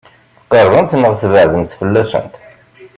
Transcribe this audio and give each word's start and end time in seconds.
Tqeṛbem 0.43 0.85
neɣ 1.01 1.13
tbeɛdem 1.21 1.63
fell-asen? 1.77 2.27